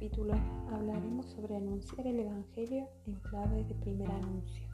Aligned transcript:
capítulo 0.00 0.32
hablaremos 0.72 1.26
sobre 1.26 1.56
anunciar 1.56 2.06
el 2.06 2.20
Evangelio 2.20 2.88
en 3.06 3.16
clave 3.16 3.64
de 3.64 3.74
primer 3.74 4.10
anuncio. 4.10 4.66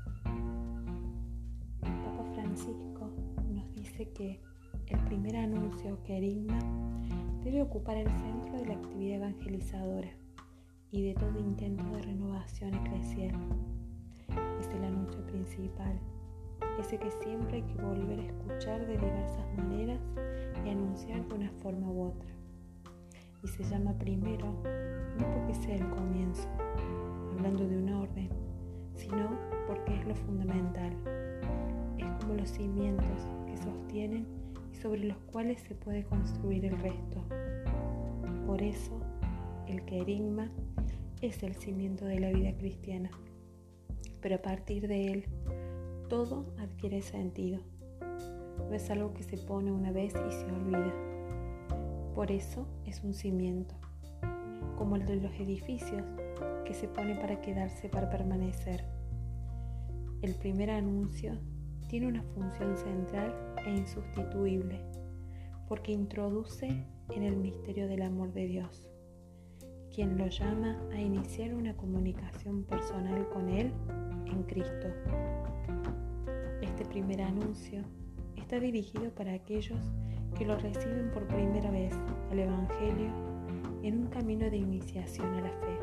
El 1.82 1.92
Papa 2.04 2.24
Francisco 2.32 3.10
nos 3.52 3.72
dice 3.72 4.08
que 4.12 4.40
el 4.86 5.00
primer 5.06 5.34
anuncio, 5.34 6.00
querigma, 6.04 6.60
debe 7.42 7.60
ocupar 7.60 7.96
el 7.96 8.08
centro 8.08 8.56
de 8.56 8.66
la 8.66 8.74
actividad 8.74 9.16
evangelizadora 9.16 10.10
y 10.92 11.02
de 11.02 11.14
todo 11.14 11.40
intento 11.40 11.84
de 11.90 12.02
renovación 12.02 12.74
eclesial. 12.74 13.34
Es 14.60 14.68
el 14.68 14.84
anuncio 14.84 15.26
principal, 15.26 15.98
ese 16.78 16.98
que 16.98 17.10
siempre 17.10 17.56
hay 17.56 17.62
que 17.62 17.82
volver 17.82 18.20
a 18.20 18.26
escuchar 18.26 18.86
de 18.86 18.96
diversas 18.96 19.56
maneras 19.56 20.00
y 20.64 20.68
anunciar 20.68 21.26
de 21.26 21.34
una 21.34 21.50
forma 21.50 21.90
u 21.90 22.10
otra 22.10 22.35
y 23.42 23.48
se 23.48 23.64
llama 23.64 23.92
primero 23.98 24.62
no 25.18 25.30
porque 25.30 25.54
sea 25.54 25.76
el 25.76 25.88
comienzo, 25.90 26.48
hablando 27.32 27.66
de 27.66 27.78
un 27.78 27.88
orden, 27.90 28.28
sino 28.94 29.38
porque 29.66 29.94
es 29.94 30.06
lo 30.06 30.14
fundamental. 30.14 30.92
Es 31.98 32.06
como 32.20 32.34
los 32.34 32.50
cimientos 32.50 33.26
que 33.46 33.56
sostienen 33.56 34.26
y 34.72 34.76
sobre 34.76 35.04
los 35.04 35.16
cuales 35.18 35.60
se 35.60 35.74
puede 35.74 36.04
construir 36.04 36.66
el 36.66 36.78
resto. 36.78 37.24
Por 38.46 38.62
eso, 38.62 39.00
el 39.66 39.84
querigma 39.84 40.50
es 41.22 41.42
el 41.42 41.54
cimiento 41.54 42.04
de 42.04 42.20
la 42.20 42.30
vida 42.30 42.56
cristiana. 42.56 43.10
Pero 44.20 44.36
a 44.36 44.42
partir 44.42 44.86
de 44.86 45.12
él, 45.12 45.24
todo 46.08 46.46
adquiere 46.58 47.00
sentido. 47.00 47.60
No 48.68 48.74
es 48.74 48.90
algo 48.90 49.12
que 49.14 49.22
se 49.22 49.38
pone 49.38 49.72
una 49.72 49.92
vez 49.92 50.14
y 50.14 50.32
se 50.32 50.44
olvida 50.46 50.92
por 52.16 52.32
eso 52.32 52.66
es 52.86 53.04
un 53.04 53.12
cimiento, 53.12 53.74
como 54.78 54.96
el 54.96 55.04
de 55.04 55.16
los 55.16 55.34
edificios, 55.34 56.02
que 56.64 56.72
se 56.72 56.88
pone 56.88 57.14
para 57.14 57.42
quedarse, 57.42 57.90
para 57.90 58.08
permanecer. 58.08 58.86
El 60.22 60.34
primer 60.34 60.70
anuncio 60.70 61.38
tiene 61.88 62.06
una 62.06 62.22
función 62.22 62.74
central 62.78 63.34
e 63.66 63.70
insustituible, 63.70 64.80
porque 65.68 65.92
introduce 65.92 66.86
en 67.10 67.22
el 67.22 67.36
misterio 67.36 67.86
del 67.86 68.00
amor 68.00 68.32
de 68.32 68.46
Dios, 68.46 68.88
quien 69.94 70.16
lo 70.16 70.26
llama 70.28 70.80
a 70.94 70.98
iniciar 70.98 71.52
una 71.52 71.76
comunicación 71.76 72.64
personal 72.64 73.28
con 73.28 73.50
Él 73.50 73.70
en 74.24 74.42
Cristo. 74.44 74.88
Este 76.62 76.86
primer 76.86 77.20
anuncio 77.20 77.82
está 78.36 78.58
dirigido 78.58 79.14
para 79.14 79.34
aquellos 79.34 79.92
que 80.36 80.44
lo 80.44 80.56
reciben 80.56 81.10
por 81.12 81.26
primera 81.26 81.70
vez 81.70 81.94
al 82.30 82.38
Evangelio 82.38 83.10
en 83.82 84.00
un 84.00 84.06
camino 84.08 84.50
de 84.50 84.58
iniciación 84.58 85.32
a 85.34 85.40
la 85.40 85.50
fe, 85.50 85.78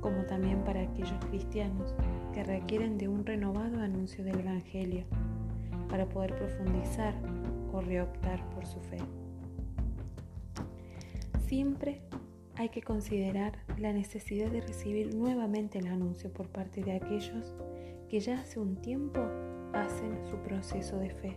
como 0.00 0.24
también 0.26 0.62
para 0.62 0.82
aquellos 0.82 1.24
cristianos 1.30 1.94
que 2.32 2.44
requieren 2.44 2.98
de 2.98 3.08
un 3.08 3.26
renovado 3.26 3.80
anuncio 3.80 4.22
del 4.22 4.40
Evangelio 4.40 5.04
para 5.88 6.08
poder 6.08 6.36
profundizar 6.36 7.14
o 7.72 7.80
reoptar 7.80 8.48
por 8.50 8.66
su 8.66 8.80
fe. 8.80 8.98
Siempre 11.46 12.02
hay 12.56 12.68
que 12.68 12.82
considerar 12.82 13.58
la 13.78 13.92
necesidad 13.92 14.50
de 14.50 14.60
recibir 14.60 15.14
nuevamente 15.14 15.78
el 15.78 15.88
anuncio 15.88 16.32
por 16.32 16.48
parte 16.48 16.82
de 16.82 16.92
aquellos 16.92 17.54
que 18.08 18.20
ya 18.20 18.40
hace 18.40 18.60
un 18.60 18.76
tiempo 18.76 19.20
hacen 19.72 20.24
su 20.26 20.36
proceso 20.38 20.98
de 20.98 21.10
fe 21.10 21.36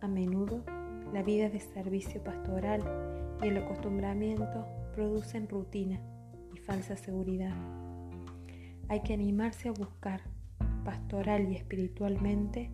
a 0.00 0.08
menudo, 0.08 0.64
la 1.12 1.22
vida 1.22 1.48
de 1.48 1.60
servicio 1.60 2.22
pastoral 2.22 2.82
y 3.42 3.48
el 3.48 3.58
acostumbramiento 3.58 4.66
producen 4.94 5.48
rutina 5.48 6.00
y 6.54 6.58
falsa 6.58 6.96
seguridad. 6.96 7.54
Hay 8.88 9.02
que 9.02 9.14
animarse 9.14 9.68
a 9.68 9.72
buscar, 9.72 10.22
pastoral 10.84 11.50
y 11.50 11.56
espiritualmente, 11.56 12.70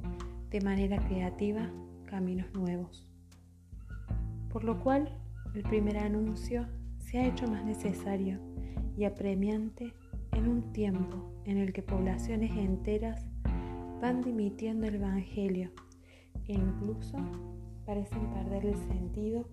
de 0.51 0.61
manera 0.61 0.99
creativa, 1.06 1.71
caminos 2.06 2.53
nuevos. 2.55 3.06
Por 4.51 4.65
lo 4.65 4.81
cual, 4.81 5.19
el 5.55 5.62
primer 5.62 5.99
anuncio 5.99 6.67
se 6.99 7.19
ha 7.19 7.27
hecho 7.27 7.47
más 7.47 7.65
necesario 7.65 8.41
y 8.97 9.05
apremiante 9.05 9.93
en 10.33 10.49
un 10.49 10.72
tiempo 10.72 11.31
en 11.45 11.59
el 11.59 11.72
que 11.72 11.83
poblaciones 11.83 12.51
enteras 12.53 13.27
van 14.01 14.22
dimitiendo 14.22 14.87
el 14.87 14.97
Evangelio 14.97 15.71
e 16.47 16.55
incluso 16.55 17.17
parecen 17.85 18.27
perder 18.33 18.67
el 18.67 18.77
sentido 18.77 19.45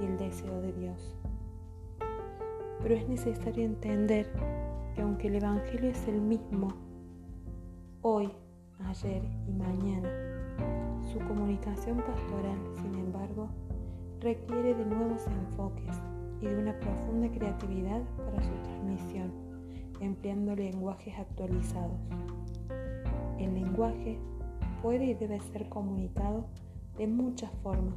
y 0.00 0.06
el 0.06 0.18
deseo 0.18 0.60
de 0.60 0.72
Dios. 0.72 1.16
Pero 2.82 2.94
es 2.94 3.08
necesario 3.08 3.64
entender 3.64 4.30
que 4.94 5.02
aunque 5.02 5.28
el 5.28 5.36
Evangelio 5.36 5.90
es 5.90 6.08
el 6.08 6.20
mismo 6.20 6.68
hoy, 8.02 8.30
ayer 8.84 9.22
y 9.46 9.52
mañana, 9.52 10.08
su 11.12 11.18
comunicación 11.20 11.98
pastoral, 11.98 12.58
sin 12.82 12.94
embargo, 12.94 13.48
requiere 14.20 14.74
de 14.74 14.84
nuevos 14.84 15.26
enfoques 15.26 15.96
y 16.40 16.46
de 16.46 16.58
una 16.58 16.78
profunda 16.78 17.30
creatividad 17.30 18.02
para 18.16 18.42
su 18.42 18.52
transmisión, 18.62 19.32
empleando 20.00 20.54
lenguajes 20.54 21.18
actualizados. 21.18 21.98
El 23.38 23.54
lenguaje 23.54 24.18
puede 24.86 25.06
y 25.06 25.14
debe 25.14 25.40
ser 25.40 25.68
comunicado 25.68 26.46
de 26.96 27.08
muchas 27.08 27.50
formas 27.64 27.96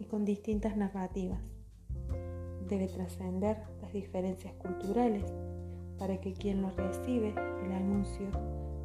y 0.00 0.06
con 0.06 0.24
distintas 0.24 0.76
narrativas. 0.76 1.40
Debe 2.68 2.88
trascender 2.88 3.58
las 3.80 3.92
diferencias 3.92 4.52
culturales 4.54 5.22
para 6.00 6.20
que 6.20 6.32
quien 6.32 6.62
lo 6.62 6.70
recibe, 6.70 7.32
el 7.64 7.70
anuncio, 7.70 8.26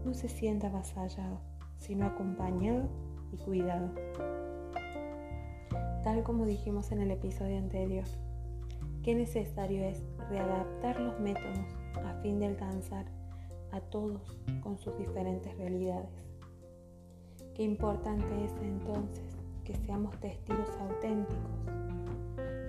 no 0.06 0.14
se 0.14 0.30
sienta 0.30 0.68
avasallado, 0.68 1.40
sino 1.80 2.06
acompañado 2.06 2.88
y 3.32 3.38
cuidado. 3.38 3.90
Tal 6.04 6.22
como 6.22 6.46
dijimos 6.46 6.92
en 6.92 7.02
el 7.02 7.10
episodio 7.10 7.58
anterior, 7.58 8.06
qué 9.02 9.16
necesario 9.16 9.84
es 9.84 10.04
readaptar 10.30 11.00
los 11.00 11.20
métodos 11.20 11.58
a 12.06 12.22
fin 12.22 12.38
de 12.38 12.46
alcanzar 12.46 13.08
a 13.72 13.82
todos 13.82 14.22
con 14.62 14.78
sus 14.78 14.96
diferentes 15.00 15.58
realidades. 15.58 16.25
Qué 17.56 17.64
importante 17.64 18.28
es 18.44 18.52
entonces 18.62 19.24
que 19.64 19.78
seamos 19.78 20.14
testigos 20.20 20.70
auténticos. 20.78 21.38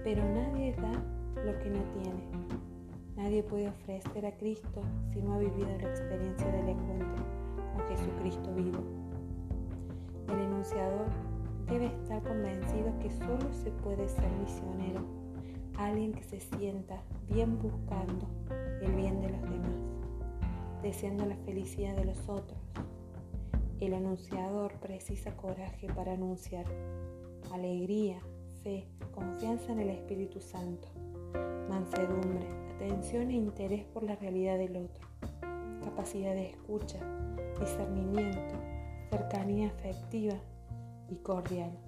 Pero 0.05 0.23
nadie 0.25 0.77
da 0.77 0.93
lo 1.45 1.59
que 1.59 1.71
no 1.71 1.83
tiene. 2.01 2.23
Nadie 3.17 3.43
puede 3.43 3.69
ofrecer 3.69 4.25
a 4.25 4.37
Cristo 4.37 4.83
si 5.13 5.21
no 5.23 5.35
ha 5.35 5.39
vivido 5.39 5.67
la 5.81 5.91
experiencia 5.91 6.47
del 6.53 6.69
encuentro 6.69 7.25
con 7.75 7.89
Jesucristo 7.89 8.55
vivo. 8.55 8.79
El 10.29 10.39
enunciador 10.39 11.07
debe 11.69 11.87
estar 11.87 12.23
convencido 12.23 12.97
que 13.01 13.11
solo 13.11 13.53
se 13.65 13.73
puede 13.73 14.09
ser 14.09 14.31
misionero, 14.39 15.01
alguien 15.79 16.13
que 16.13 16.23
se 16.23 16.39
sienta 16.39 17.03
bien 17.29 17.59
buscando 17.59 18.29
el 18.81 18.93
bien 18.93 19.21
de 19.21 19.31
los 19.31 19.43
demás, 19.43 19.75
deseando 20.81 21.27
la 21.27 21.37
felicidad 21.39 21.97
de 21.97 22.05
los 22.05 22.29
otros 22.29 22.57
el 23.81 23.95
anunciador 23.95 24.73
precisa 24.81 25.37
coraje 25.37 25.89
para 25.89 26.13
anunciar, 26.13 26.65
alegría, 27.53 28.21
fe, 28.63 28.89
confianza 29.13 29.73
en 29.73 29.81
el 29.81 29.91
Espíritu 29.91 30.41
Santo, 30.41 30.89
mansedumbre, 31.69 32.47
atención 32.75 33.31
e 33.31 33.35
interés 33.35 33.85
por 33.85 34.03
la 34.03 34.17
realidad 34.17 34.59
del 34.59 34.77
otro, 34.77 35.07
capacidad 35.83 36.35
de 36.35 36.51
escucha, 36.51 36.99
discernimiento, 37.61 38.55
cercanía 39.11 39.69
afectiva 39.69 40.35
y 41.09 41.17
cordial. 41.17 41.79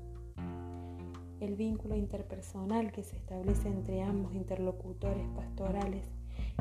El 1.40 1.54
vínculo 1.54 1.94
interpersonal 1.96 2.92
que 2.92 3.04
se 3.04 3.16
establece 3.16 3.68
entre 3.68 4.02
ambos 4.02 4.34
interlocutores 4.34 5.26
pastorales, 5.36 6.04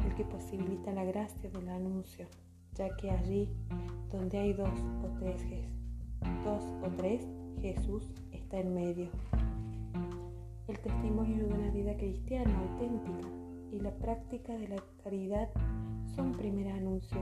el 0.06 0.16
que 0.16 0.24
posibilita 0.24 0.92
la 0.94 1.04
gracia 1.04 1.50
del 1.50 1.68
anuncio, 1.70 2.28
ya 2.76 2.96
que 2.96 3.10
allí 3.10 3.50
donde 4.12 4.38
hay 4.38 4.54
dos 4.54 4.80
o 5.04 5.20
tres, 5.20 5.44
dos 6.44 6.64
o 6.84 6.90
tres, 6.98 7.28
Jesús 7.62 8.04
está 8.32 8.60
en 8.60 8.74
medio. 8.74 9.10
El 10.68 10.80
testimonio 10.80 11.46
de 11.46 11.54
una 11.54 11.72
vida 11.72 11.96
cristiana 11.98 12.58
auténtica 12.60 13.28
y 13.72 13.80
la 13.80 13.92
práctica 13.92 14.54
de 14.54 14.68
la 14.70 14.84
caridad 15.04 15.50
son 16.16 16.32
primer 16.34 16.70
anuncio, 16.70 17.20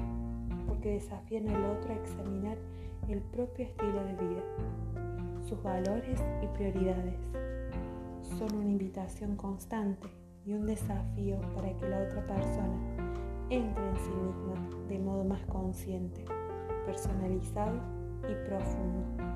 porque 0.68 0.94
desafían 0.94 1.50
al 1.50 1.66
otro 1.66 1.92
a 1.92 1.96
examinar 1.96 2.58
el 3.08 3.22
propio 3.22 3.66
estilo 3.66 4.04
de 4.04 4.14
vida, 4.14 4.44
sus 5.48 5.62
valores 5.62 6.24
y 6.44 6.48
prioridades. 6.56 7.16
Son 8.38 8.56
una 8.56 8.70
invitación 8.70 9.36
constante 9.36 10.08
y 10.46 10.54
un 10.54 10.66
desafío 10.66 11.40
para 11.56 11.76
que 11.78 11.90
la 11.90 12.04
otra 12.04 12.26
persona 12.28 12.78
entre 13.50 13.90
en 13.90 13.98
sí 13.98 14.10
misma 14.10 14.88
de 14.88 15.00
modo 15.00 15.24
más 15.24 15.44
consciente 15.46 16.26
personalizado 16.86 17.80
y 18.30 18.48
profundo, 18.48 19.34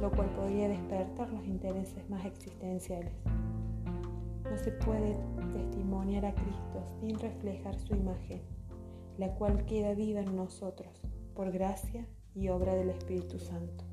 lo 0.00 0.10
cual 0.10 0.30
podría 0.30 0.68
despertar 0.68 1.30
los 1.30 1.44
intereses 1.46 2.08
más 2.10 2.24
existenciales. 2.24 3.12
No 4.44 4.56
se 4.58 4.72
puede 4.72 5.16
testimoniar 5.52 6.26
a 6.26 6.34
Cristo 6.34 6.84
sin 7.00 7.18
reflejar 7.18 7.78
su 7.78 7.94
imagen, 7.94 8.42
la 9.18 9.34
cual 9.34 9.64
queda 9.64 9.94
viva 9.94 10.20
en 10.20 10.36
nosotros 10.36 11.02
por 11.34 11.50
gracia 11.50 12.06
y 12.34 12.48
obra 12.48 12.74
del 12.74 12.90
Espíritu 12.90 13.38
Santo. 13.38 13.84